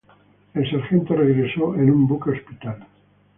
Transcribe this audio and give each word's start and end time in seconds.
El 0.55 0.67
sargento 0.67 1.13
regresó 1.15 1.75
en 1.75 1.91
un 1.91 2.07
buque 2.07 2.31
hospital. 2.31 2.87